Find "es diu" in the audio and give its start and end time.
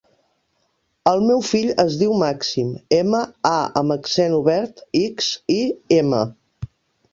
1.83-2.15